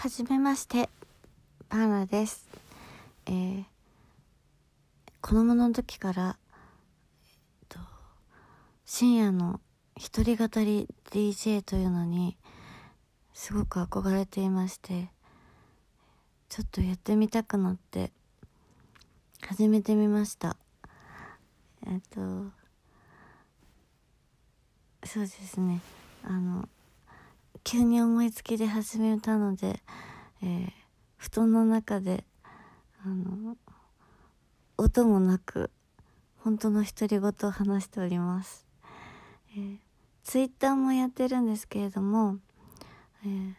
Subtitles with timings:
[0.00, 0.88] はじめまして
[1.68, 2.48] バーナです、
[3.26, 3.64] えー、
[5.20, 6.38] 子供の時から、
[7.60, 7.78] えっと、
[8.86, 9.60] 深夜の
[9.98, 12.38] 一人語り DJ というのに
[13.34, 15.10] すごく憧れていまして
[16.48, 18.10] ちょっとやってみたくなって
[19.46, 20.56] 始めてみました。
[21.86, 22.20] えっと
[25.04, 25.82] そうですね。
[26.24, 26.66] あの
[27.64, 29.80] 急に思いつきで始めたので、
[30.42, 30.72] えー
[31.20, 32.24] 布団の中で
[33.04, 33.54] あの
[34.78, 35.70] 音もなく
[36.38, 38.66] 本当の独り言を話しております、
[39.54, 39.76] えー、
[40.24, 42.38] ツイッターもやってるんですけれども、
[43.24, 43.52] えー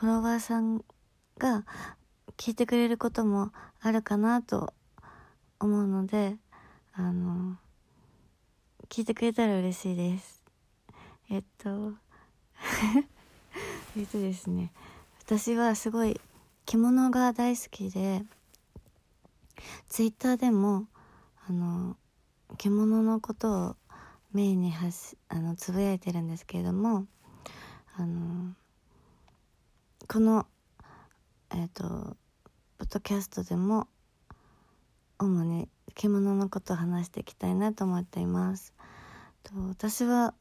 [0.00, 0.84] フォロワーさん
[1.38, 1.64] が
[2.36, 3.50] 聞いてくれることも
[3.80, 4.72] あるかなと
[5.58, 6.36] 思うので
[6.92, 7.56] あの
[8.88, 10.44] 聞いてくれたら嬉しいです。
[11.30, 11.94] えっと
[13.98, 14.70] えっとですね
[15.24, 16.20] 私はすごい
[16.66, 18.22] 着物が大好きで
[19.88, 20.86] ツイッターでも
[21.48, 21.96] あの
[22.58, 23.76] 着物のことを
[24.32, 27.06] メインに発しあのつぶやいてるんですけれども
[27.96, 28.52] あの
[30.06, 30.46] この
[31.50, 31.84] えっ、と
[32.78, 33.88] ポッドキャストでも
[35.18, 38.74] 主に着物のことを話していきたいなと思っています。
[39.42, 40.34] と私は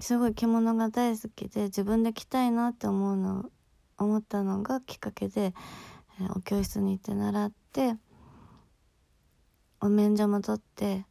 [0.00, 3.50] すごい着物が大好きで自分で着たいなって思うの
[3.96, 5.54] 思ったのがきっかけで、
[6.20, 7.96] えーお教室に行って習って
[9.80, 11.04] お免状も取って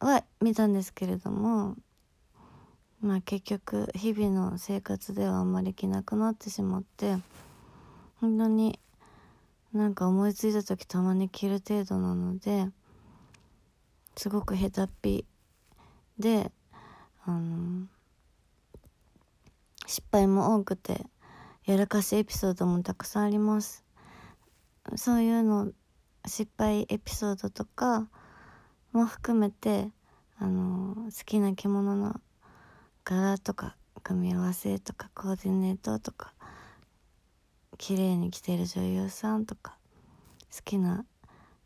[0.00, 1.76] は見たんですけれども
[3.00, 7.16] まあ結局日々の生活ではあんまり着なくなってしまって
[8.20, 8.80] 本当に
[9.72, 12.68] なんか思いついた時たまに着る程度なので
[14.16, 15.26] すごく下手っぴ
[16.18, 16.50] で
[17.26, 17.86] あの
[19.86, 21.04] 失敗も多くて
[21.64, 23.84] やらかしエピソードもたくさんあります。
[24.94, 25.72] そういうの
[26.24, 28.08] 失敗エピソードとか
[28.92, 29.90] も含めて
[30.38, 32.20] あの好きな着物の
[33.04, 36.32] 柄とか組み合わせとかコーディネートとか
[37.78, 39.76] 綺麗に着てる女優さんとか
[40.54, 41.04] 好きな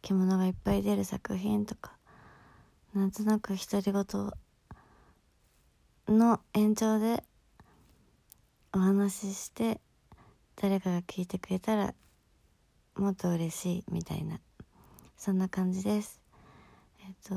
[0.01, 1.93] 着物がいっぱい出る作品とか
[2.95, 4.31] なんとなく独り言
[6.11, 7.23] の延長で
[8.73, 9.81] お話しして
[10.57, 11.95] 誰かが聞いてくれたら
[12.97, 14.41] もっと嬉しいみたいな
[15.17, 16.21] そんな感じです。
[17.07, 17.35] えっ、と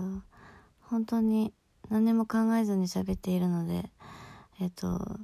[0.82, 1.54] 本当に
[1.90, 3.90] 何も考えずに喋っているので
[4.60, 5.20] えっ、と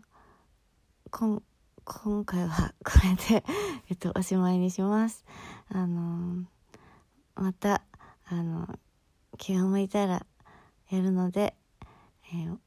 [1.09, 1.41] 今
[1.85, 3.43] 今回は これで、
[3.89, 5.25] えっと、おしまいにします。
[5.69, 6.45] あの
[7.33, 7.81] また
[8.25, 8.77] あの
[9.39, 10.23] 気が向いたら
[10.91, 11.55] やるので、
[12.31, 12.59] えー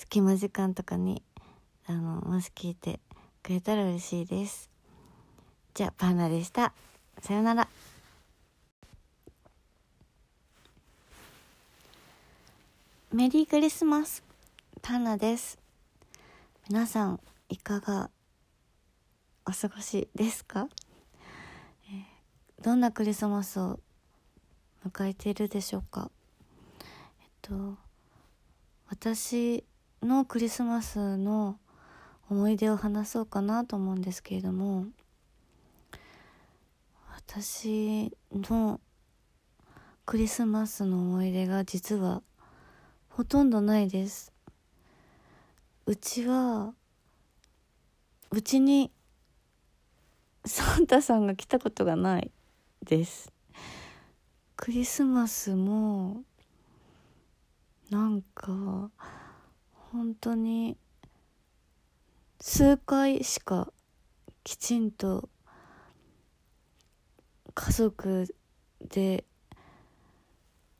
[0.00, 1.22] 隙間時間とかに
[1.86, 3.00] あのもし聞いて
[3.42, 4.70] くれたら嬉しいです。
[5.74, 6.72] じゃあパーナでした。
[7.20, 7.68] さよなら。
[13.12, 14.24] メリークリスマス
[14.80, 15.58] パーナです。
[16.70, 18.08] 皆さんいかが
[19.46, 20.66] お過ごしですか、
[21.90, 23.80] えーどんなクリスマスを
[24.88, 26.10] 迎えているでしょうか？
[27.20, 27.76] えっと
[28.88, 29.62] 私
[30.02, 31.58] のクリスマスの
[32.30, 34.86] 思い出を話そうかなと思うんですけれども
[37.26, 38.80] 私の
[40.06, 42.22] クリスマスの思い出が実は
[43.08, 44.32] ほとんどないです。
[45.86, 46.72] うちは
[48.30, 48.90] うちに
[50.44, 52.30] サンタさんが来たことがない
[52.84, 53.30] です。
[54.56, 56.22] クリスマスも
[57.90, 58.90] なんか
[59.92, 60.76] 本当に
[62.40, 63.72] 数回しか
[64.44, 65.28] きちんと
[67.54, 68.34] 家族
[68.88, 69.24] で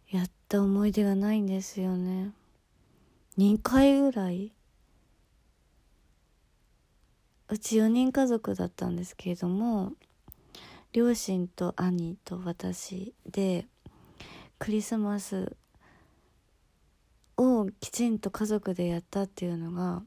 [0.08, 2.32] やった思い出がないんですよね。
[3.36, 4.52] 2回ぐらい？
[7.48, 9.92] うち4人家族だったんですけれども
[10.92, 13.66] 両親と兄と私で
[14.58, 15.56] クリスマス
[17.40, 20.02] をきちんと家族でやったっていうのが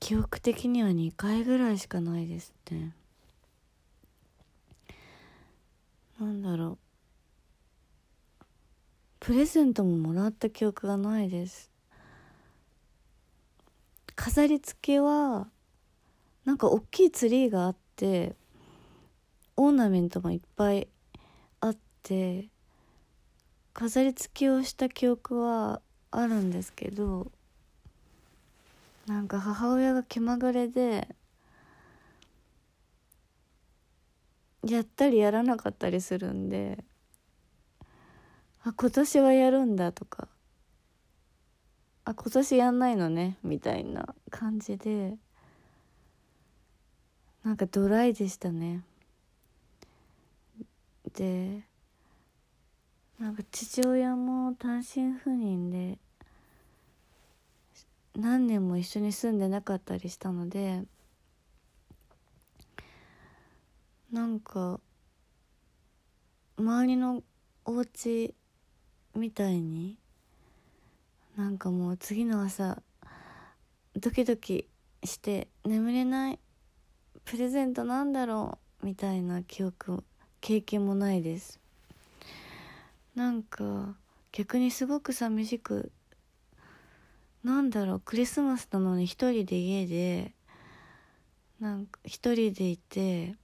[0.00, 2.94] 記憶的には2回ぐらいしかないですね
[6.20, 6.78] なんだろ
[8.42, 8.44] う。
[9.20, 11.70] プレゼントももらった記憶がないです。
[14.16, 15.46] 飾り付けは
[16.44, 18.34] なんか大きいツリーがあって
[19.56, 20.88] オーナメントもいっぱい
[21.60, 22.48] あって
[23.78, 25.80] 飾り付けをした記憶は
[26.10, 27.30] あるんですけど
[29.06, 31.06] なんか母親が気まぐれで
[34.66, 36.82] やったりやらなかったりするんで
[38.64, 40.26] あ今年はやるんだとか
[42.04, 45.14] あ今年やんないのねみたいな感じで
[47.44, 48.82] なんかドライでしたね。
[51.14, 51.67] で
[53.18, 55.98] なんか父親も単身赴任で
[58.14, 60.84] 何年も一緒に住んでなかったりしたので
[64.12, 64.78] なんか
[66.56, 67.22] 周りの
[67.64, 68.34] お家
[69.16, 69.96] みたいに
[71.36, 72.80] なんかもう次の朝
[73.96, 74.68] ドキドキ
[75.02, 76.38] して眠れない
[77.24, 80.04] プレゼントなんだろうみたいな記憶
[80.40, 81.60] 経験もないです。
[83.18, 83.96] なんか
[84.30, 85.90] 逆にすごく寂しく
[87.42, 90.34] なんだろうクリスマスなのに一人で家で
[91.58, 93.34] なんか一人でいて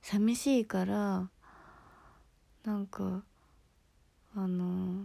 [0.00, 1.28] 寂しいから
[2.64, 3.22] なんか
[4.34, 5.04] あの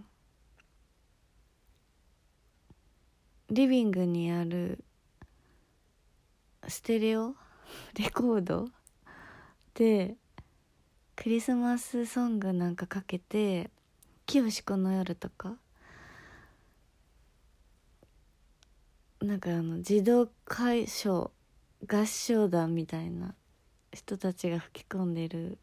[3.50, 4.82] リビングにある
[6.70, 7.36] ステレオ？
[8.00, 8.70] レコード？
[9.74, 10.16] で
[11.18, 13.70] クリスマスソングなんかかけて
[14.25, 15.57] 「清子の夜」とか
[19.22, 21.31] なんかあの児童会唱
[21.88, 23.36] 合唱団みたいな
[23.94, 25.57] 人たちが吹き込んでる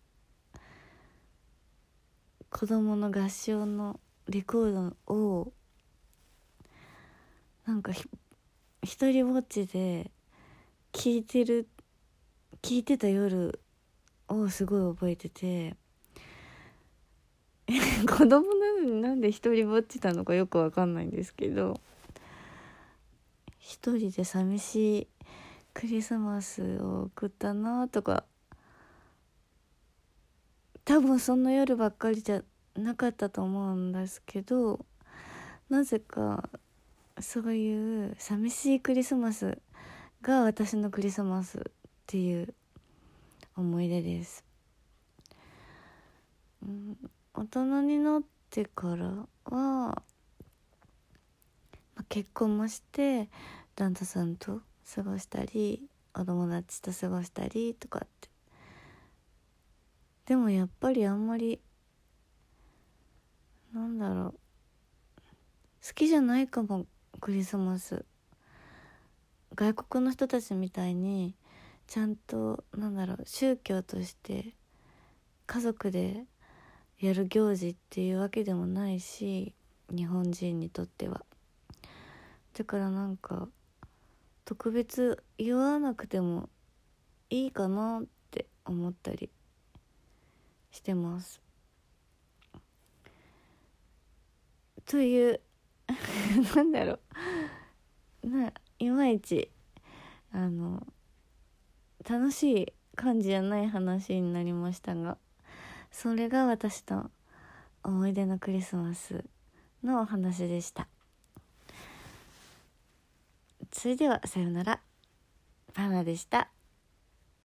[2.50, 5.52] 子供の合唱のレコードを
[7.66, 7.92] なんか
[8.82, 10.10] 一人ぼっちで
[10.92, 11.68] 聴いてる
[12.60, 13.60] 聞いてた夜
[14.28, 15.76] をすごい覚えてて
[18.06, 21.80] 子供なのになんで一人ぼっちたのかよくわかんないんですけど。
[23.58, 25.08] 一人で寂しい
[25.72, 28.24] クリスマスを送ったなとか。
[30.84, 32.42] 多分そんな夜ばっかりじゃ
[32.74, 34.84] なかったと思うんですけど。
[35.72, 36.50] なぜか
[37.18, 39.56] そういう寂しいクリスマス
[40.20, 41.62] が私のクリスマスっ
[42.06, 42.54] ていう
[43.56, 44.44] 思い出です、
[46.62, 46.98] うん、
[47.42, 49.94] 大人になってからは、ま
[51.96, 53.28] あ、結婚もして
[53.74, 54.60] 旦那さんと
[54.94, 55.82] 過ごしたり
[56.14, 58.28] お友達と過ごしたりとかって。
[60.26, 61.58] でもやっぱりあんまり
[63.74, 64.34] なんだろう。
[65.84, 66.86] 好きじゃないかも
[67.20, 68.04] クリスマス。
[69.56, 71.34] 外国の人たちみたいに
[71.88, 74.54] ちゃんとなんだろう宗教として
[75.48, 76.24] 家族で
[77.02, 79.52] やる行事っていうわけでもないし
[79.90, 81.24] 日本人にとっては。
[82.56, 83.48] だからなんか
[84.44, 86.48] 特別言わなくても
[87.28, 89.30] いいかなって思ったり
[90.70, 91.42] してます。
[94.86, 95.40] という
[96.54, 97.00] なんだろ
[98.22, 98.28] う。
[98.28, 99.50] ないまいち
[100.30, 100.86] あの
[102.08, 105.18] 楽しい感じじゃない話になりましたが。
[105.92, 107.10] それが私の
[107.84, 109.24] 思い出のクリスマス
[109.84, 110.88] のお話でした。
[113.70, 114.80] それではさようなら。
[115.74, 116.48] パナでした。